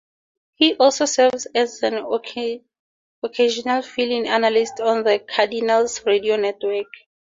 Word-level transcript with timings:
He 0.55 0.73
also 0.77 1.05
serves 1.05 1.45
as 1.53 1.83
an 1.83 1.93
occasional 3.23 3.83
fill-in 3.83 4.25
analyst 4.25 4.79
on 4.79 5.03
the 5.03 5.19
Cardinals 5.19 6.03
Radio 6.07 6.37
Network. 6.37 6.87